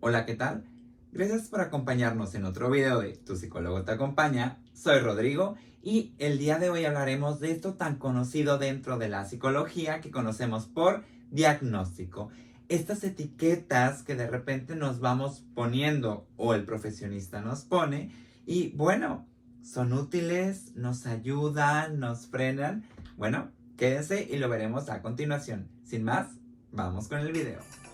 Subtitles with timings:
[0.00, 0.62] Hola, ¿qué tal?
[1.10, 4.58] Gracias por acompañarnos en otro video de Tu psicólogo te acompaña.
[4.72, 9.24] Soy Rodrigo y el día de hoy hablaremos de esto tan conocido dentro de la
[9.24, 12.28] psicología que conocemos por diagnóstico.
[12.68, 18.12] Estas etiquetas que de repente nos vamos poniendo o el profesionista nos pone
[18.46, 19.26] y bueno,
[19.64, 22.84] son útiles, nos ayudan, nos frenan.
[23.16, 25.66] Bueno, quédense y lo veremos a continuación.
[25.82, 26.28] Sin más,
[26.70, 27.87] vamos con el video.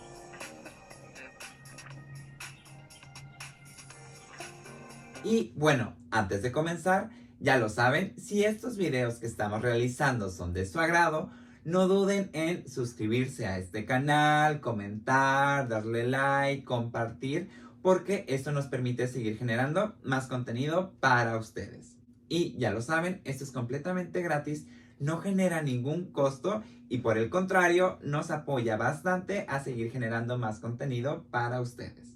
[5.25, 7.09] Y bueno, antes de comenzar,
[7.41, 11.31] ya lo saben, si estos videos que estamos realizando son de su agrado,
[11.65, 17.49] no duden en suscribirse a este canal, comentar, darle like, compartir,
[17.81, 21.97] porque esto nos permite seguir generando más contenido para ustedes.
[22.29, 24.67] Y ya lo saben, esto es completamente gratis,
[24.99, 30.61] no genera ningún costo y por el contrario nos apoya bastante a seguir generando más
[30.61, 32.15] contenido para ustedes.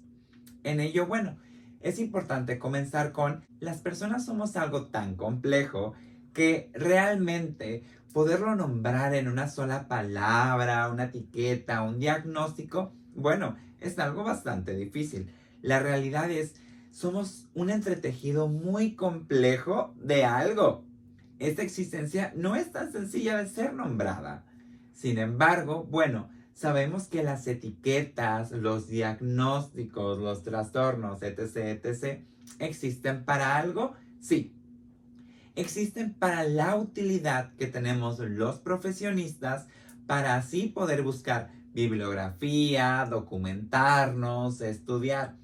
[0.63, 1.37] En ello, bueno,
[1.81, 5.93] es importante comenzar con las personas somos algo tan complejo
[6.33, 14.23] que realmente poderlo nombrar en una sola palabra, una etiqueta, un diagnóstico, bueno, es algo
[14.23, 15.31] bastante difícil.
[15.61, 16.55] La realidad es,
[16.91, 20.83] somos un entretejido muy complejo de algo.
[21.39, 24.43] Esta existencia no es tan sencilla de ser nombrada.
[24.93, 32.25] Sin embargo, bueno, Sabemos que las etiquetas, los diagnósticos, los trastornos, etc., etc.,
[32.59, 34.53] existen para algo, sí.
[35.55, 39.67] Existen para la utilidad que tenemos los profesionistas
[40.05, 45.37] para así poder buscar bibliografía, documentarnos, estudiar.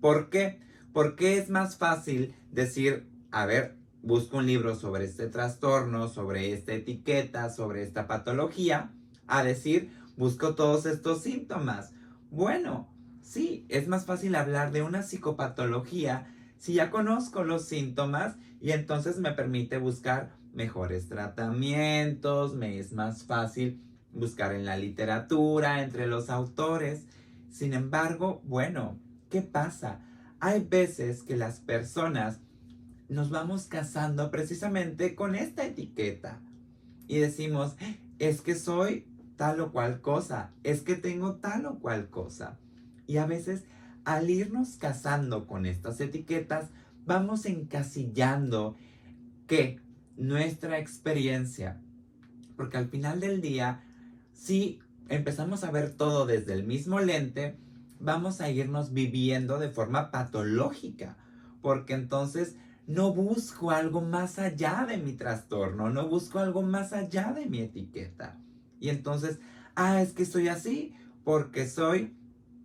[0.00, 0.58] ¿Por qué?
[0.94, 6.72] Porque es más fácil decir, a ver, busco un libro sobre este trastorno, sobre esta
[6.72, 8.90] etiqueta, sobre esta patología,
[9.26, 11.92] a decir, busco todos estos síntomas.
[12.30, 12.88] Bueno,
[13.22, 16.32] sí, es más fácil hablar de una psicopatología
[16.62, 23.24] si ya conozco los síntomas y entonces me permite buscar mejores tratamientos, me es más
[23.24, 23.82] fácil
[24.12, 27.04] buscar en la literatura, entre los autores.
[27.50, 28.96] Sin embargo, bueno,
[29.28, 30.02] ¿qué pasa?
[30.38, 32.38] Hay veces que las personas
[33.08, 36.40] nos vamos casando precisamente con esta etiqueta
[37.08, 37.74] y decimos,
[38.20, 39.08] es que soy
[39.42, 42.60] tal o cual cosa, es que tengo tal o cual cosa.
[43.08, 43.64] Y a veces
[44.04, 46.68] al irnos casando con estas etiquetas,
[47.06, 48.76] vamos encasillando
[49.48, 49.80] que
[50.16, 51.80] nuestra experiencia,
[52.56, 53.82] porque al final del día,
[54.32, 57.56] si empezamos a ver todo desde el mismo lente,
[57.98, 61.16] vamos a irnos viviendo de forma patológica,
[61.62, 62.54] porque entonces
[62.86, 67.58] no busco algo más allá de mi trastorno, no busco algo más allá de mi
[67.58, 68.38] etiqueta.
[68.82, 69.38] Y entonces,
[69.76, 72.16] ah, es que soy así porque soy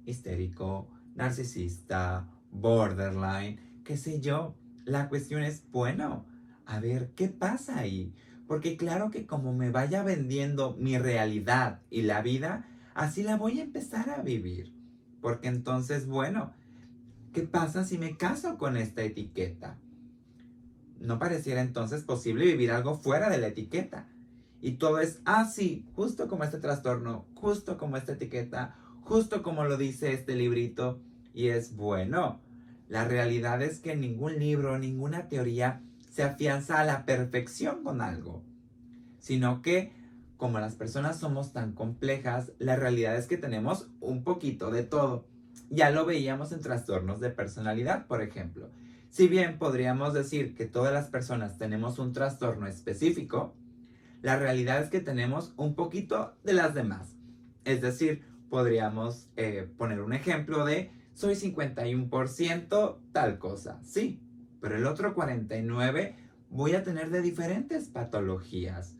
[0.07, 4.55] histérico, narcisista, borderline, qué sé yo.
[4.83, 6.25] La cuestión es, bueno,
[6.65, 8.15] a ver, ¿qué pasa ahí?
[8.47, 13.59] Porque claro que como me vaya vendiendo mi realidad y la vida, así la voy
[13.59, 14.73] a empezar a vivir.
[15.21, 16.51] Porque entonces, bueno,
[17.31, 19.77] ¿qué pasa si me caso con esta etiqueta?
[20.99, 24.07] No pareciera entonces posible vivir algo fuera de la etiqueta.
[24.61, 29.63] Y todo es así, ah, justo como este trastorno, justo como esta etiqueta, justo como
[29.65, 30.99] lo dice este librito.
[31.33, 32.41] Y es bueno.
[32.89, 38.43] La realidad es que ningún libro, ninguna teoría se afianza a la perfección con algo.
[39.19, 39.93] Sino que,
[40.37, 45.27] como las personas somos tan complejas, la realidad es que tenemos un poquito de todo.
[45.69, 48.71] Ya lo veíamos en trastornos de personalidad, por ejemplo.
[49.09, 53.53] Si bien podríamos decir que todas las personas tenemos un trastorno específico,
[54.21, 57.15] la realidad es que tenemos un poquito de las demás.
[57.65, 64.21] Es decir, podríamos eh, poner un ejemplo de soy 51% tal cosa, sí,
[64.61, 66.15] pero el otro 49%
[66.49, 68.95] voy a tener de diferentes patologías.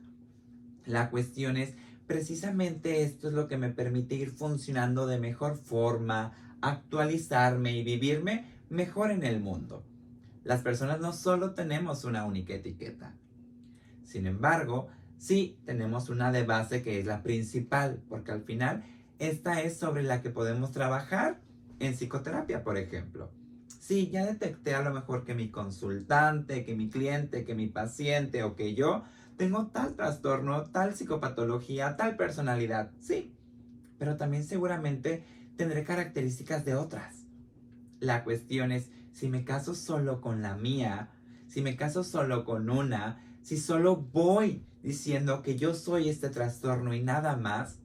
[0.85, 1.75] La cuestión es,
[2.07, 8.45] precisamente esto es lo que me permite ir funcionando de mejor forma, actualizarme y vivirme
[8.69, 9.86] mejor en el mundo.
[10.44, 13.15] Las personas no solo tenemos una única etiqueta.
[14.03, 18.83] Sin embargo, sí tenemos una de base que es la principal, porque al final
[19.19, 21.39] esta es sobre la que podemos trabajar
[21.79, 23.31] en psicoterapia, por ejemplo.
[23.79, 28.43] Sí, ya detecté a lo mejor que mi consultante, que mi cliente, que mi paciente
[28.43, 29.03] o que yo
[29.37, 32.91] tengo tal trastorno, tal psicopatología, tal personalidad.
[32.99, 33.33] Sí,
[33.97, 35.23] pero también seguramente
[35.55, 37.25] tendré características de otras.
[37.99, 41.09] La cuestión es, si me caso solo con la mía,
[41.47, 46.94] si me caso solo con una, si solo voy diciendo que yo soy este trastorno
[46.94, 47.80] y nada más,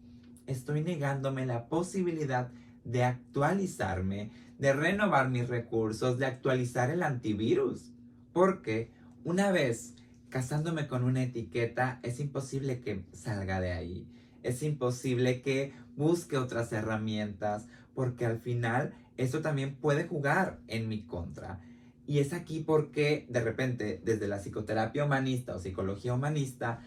[0.47, 2.53] estoy negándome la posibilidad
[2.85, 7.91] de actualizarme, de renovar mis recursos, de actualizar el antivirus.
[8.33, 8.93] Porque
[9.25, 9.95] una vez
[10.29, 14.07] casándome con una etiqueta, es imposible que salga de ahí.
[14.45, 17.67] Es imposible que busque otras herramientas,
[17.97, 21.59] porque al final eso también puede jugar en mi contra.
[22.07, 26.81] Y es aquí porque de repente desde la psicoterapia humanista o psicología humanista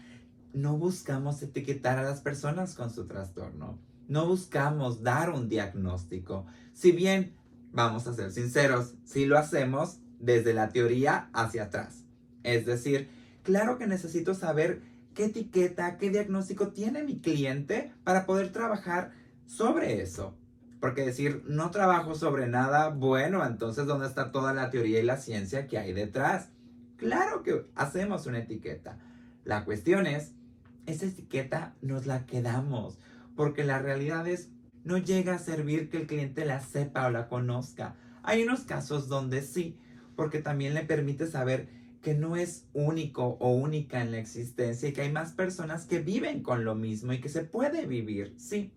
[0.52, 3.78] no buscamos etiquetar a las personas con su trastorno.
[4.08, 6.46] No buscamos dar un diagnóstico.
[6.72, 7.34] Si bien,
[7.72, 12.04] vamos a ser sinceros, si lo hacemos desde la teoría hacia atrás.
[12.42, 13.08] Es decir,
[13.42, 14.82] claro que necesito saber
[15.14, 19.12] qué etiqueta, qué diagnóstico tiene mi cliente para poder trabajar
[19.46, 20.36] sobre eso.
[20.80, 25.16] Porque decir, no trabajo sobre nada, bueno, entonces ¿dónde está toda la teoría y la
[25.16, 26.50] ciencia que hay detrás?
[26.96, 28.98] Claro que hacemos una etiqueta.
[29.44, 30.34] La cuestión es,
[30.86, 32.98] esa etiqueta nos la quedamos,
[33.36, 34.50] porque la realidad es,
[34.84, 37.96] no llega a servir que el cliente la sepa o la conozca.
[38.22, 39.78] Hay unos casos donde sí,
[40.14, 41.68] porque también le permite saber
[42.02, 45.98] que no es único o única en la existencia y que hay más personas que
[45.98, 48.72] viven con lo mismo y que se puede vivir, sí.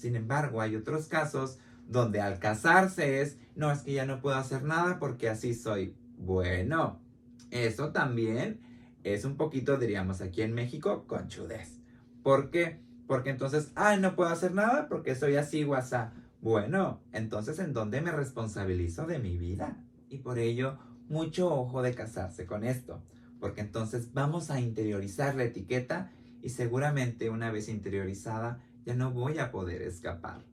[0.00, 4.36] Sin embargo, hay otros casos donde al casarse es, no es que ya no puedo
[4.36, 5.94] hacer nada porque así soy.
[6.16, 6.98] Bueno,
[7.50, 8.60] eso también
[9.04, 11.80] es un poquito, diríamos aquí en México, conchudez.
[12.22, 12.80] ¿Por qué?
[13.06, 16.14] Porque entonces, ay, no puedo hacer nada porque soy así, guasa.
[16.40, 19.84] Bueno, entonces, ¿en dónde me responsabilizo de mi vida?
[20.08, 20.78] Y por ello,
[21.10, 23.02] mucho ojo de casarse con esto,
[23.38, 26.10] porque entonces vamos a interiorizar la etiqueta
[26.40, 30.44] y seguramente una vez interiorizada ya no voy a poder escapar.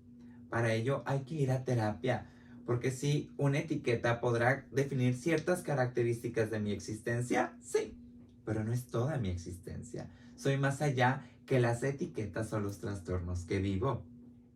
[0.50, 2.30] Para ello hay que ir a terapia,
[2.66, 7.98] porque si una etiqueta podrá definir ciertas características de mi existencia, sí,
[8.46, 10.10] pero no es toda mi existencia.
[10.36, 14.06] Soy más allá que las etiquetas o los trastornos que vivo.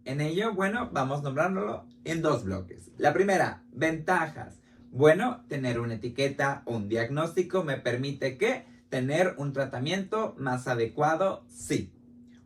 [0.03, 2.91] En ello, bueno, vamos nombrándolo en dos bloques.
[2.97, 4.59] La primera, ventajas.
[4.91, 11.45] Bueno, tener una etiqueta o un diagnóstico me permite que tener un tratamiento más adecuado,
[11.47, 11.93] sí.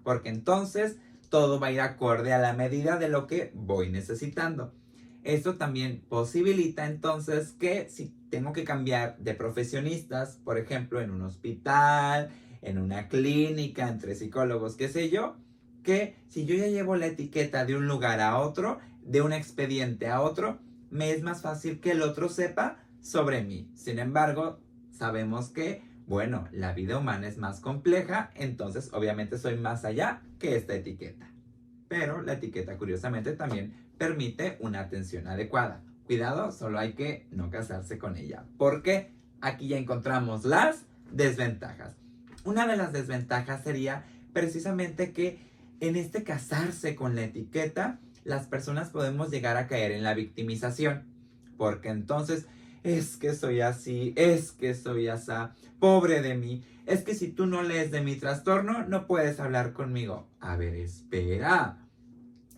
[0.03, 0.97] Porque entonces
[1.35, 4.73] todo va a ir acorde a la medida de lo que voy necesitando.
[5.21, 11.23] Esto también posibilita entonces que si tengo que cambiar de profesionistas, por ejemplo, en un
[11.23, 12.29] hospital,
[12.61, 15.35] en una clínica, entre psicólogos, qué sé yo,
[15.83, 20.07] que si yo ya llevo la etiqueta de un lugar a otro, de un expediente
[20.07, 20.59] a otro,
[20.89, 23.69] me es más fácil que el otro sepa sobre mí.
[23.75, 29.83] Sin embargo, sabemos que, bueno, la vida humana es más compleja, entonces obviamente soy más
[29.83, 31.31] allá esta etiqueta.
[31.87, 35.81] Pero la etiqueta, curiosamente, también permite una atención adecuada.
[36.05, 38.45] Cuidado, solo hay que no casarse con ella.
[38.57, 39.11] Porque
[39.41, 41.95] aquí ya encontramos las desventajas.
[42.43, 45.39] Una de las desventajas sería precisamente que
[45.79, 51.03] en este casarse con la etiqueta, las personas podemos llegar a caer en la victimización.
[51.57, 52.45] Porque entonces,
[52.85, 57.47] es que soy así, es que soy asá, pobre de mí, es que si tú
[57.47, 60.27] no lees de mi trastorno, no puedes hablar conmigo.
[60.39, 61.79] A ver, espera.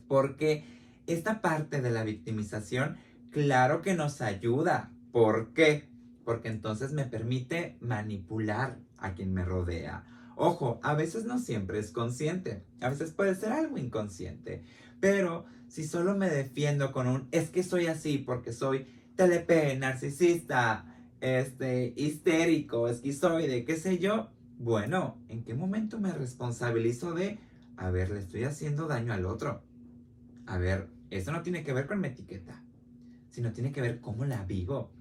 [0.09, 0.65] Porque
[1.07, 2.97] esta parte de la victimización,
[3.31, 4.91] claro que nos ayuda.
[5.13, 5.87] ¿Por qué?
[6.25, 10.03] Porque entonces me permite manipular a quien me rodea.
[10.35, 14.63] Ojo, a veces no siempre es consciente, a veces puede ser algo inconsciente,
[14.99, 18.85] pero si solo me defiendo con un es que soy así porque soy
[19.17, 20.85] TLP, narcisista,
[21.19, 27.39] este, histérico, esquizoide, qué sé yo, bueno, ¿en qué momento me responsabilizo de,
[27.75, 29.63] a ver, le estoy haciendo daño al otro?
[30.45, 32.63] A ver, eso no tiene que ver con mi etiqueta,
[33.29, 34.91] sino tiene que ver cómo la vivo.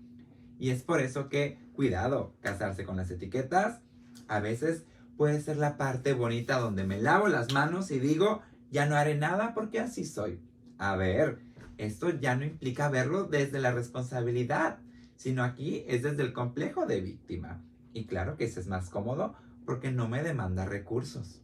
[0.59, 3.81] Y es por eso que, cuidado, casarse con las etiquetas
[4.29, 4.85] a veces
[5.17, 9.15] puede ser la parte bonita donde me lavo las manos y digo, ya no haré
[9.15, 10.41] nada porque así soy.
[10.79, 11.39] A ver,
[11.79, 14.79] esto ya no implica verlo desde la responsabilidad,
[15.17, 17.63] sino aquí es desde el complejo de víctima.
[17.93, 21.43] Y claro que ese es más cómodo porque no me demanda recursos.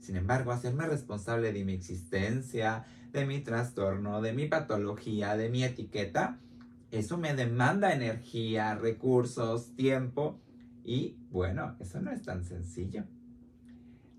[0.00, 5.64] Sin embargo, hacerme responsable de mi existencia, de mi trastorno, de mi patología, de mi
[5.64, 6.38] etiqueta,
[6.90, 10.40] eso me demanda energía, recursos, tiempo
[10.84, 13.04] y bueno, eso no es tan sencillo.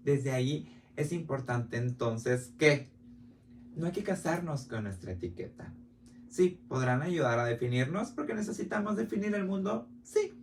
[0.04, 2.90] Desde ahí es importante entonces que
[3.76, 5.74] no hay que casarnos con nuestra etiqueta.
[6.30, 10.34] Sí, podrán ayudar a definirnos porque necesitamos definir el mundo, sí.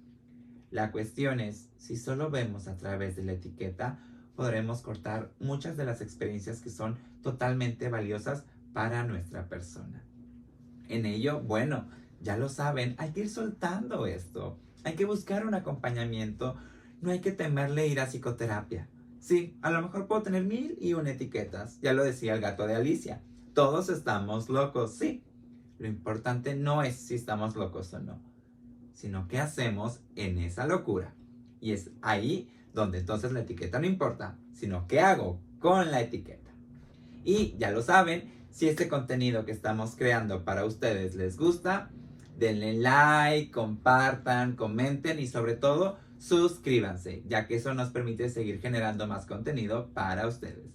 [0.70, 3.98] La cuestión es, si solo vemos a través de la etiqueta,
[4.34, 10.02] podremos cortar muchas de las experiencias que son totalmente valiosas para nuestra persona.
[10.88, 11.88] En ello, bueno,
[12.20, 14.58] ya lo saben, hay que ir soltando esto.
[14.84, 16.56] Hay que buscar un acompañamiento.
[17.00, 18.88] No hay que temerle ir a psicoterapia.
[19.22, 22.66] Sí, a lo mejor puedo tener mil y una etiquetas, ya lo decía el gato
[22.66, 23.22] de Alicia,
[23.54, 25.22] Todos estamos locos, sí.
[25.78, 28.18] Lo importante no es si estamos locos o no,
[28.94, 31.14] sino qué hacemos en esa locura.
[31.60, 36.50] Y es ahí donde entonces la etiqueta no importa, sino qué hago con la etiqueta.
[37.22, 41.92] Y ya lo saben, si este contenido que estamos creando para ustedes les gusta,
[42.38, 49.06] denle like, compartan, comenten y sobre todo suscríbanse, ya que eso nos permite seguir generando
[49.08, 50.70] más contenido para ustedes.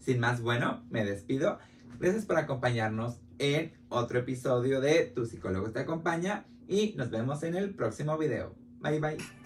[0.00, 1.58] Sin más, bueno, me despido.
[2.00, 7.56] Gracias por acompañarnos en otro episodio de Tu psicólogo te acompaña y nos vemos en
[7.56, 8.54] el próximo video.
[8.80, 9.45] Bye bye.